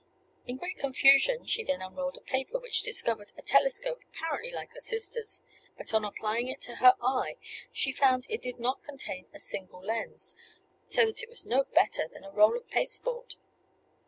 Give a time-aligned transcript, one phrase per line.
[0.47, 4.81] In great confusion she then unrolled a paper which discovered a telescope apparently like her
[4.81, 5.43] sister's;
[5.77, 7.35] but on applying it to her eye,
[7.71, 10.35] she found it did not contain a single lens
[10.87, 13.35] so that it was no better than a roll of pasteboard.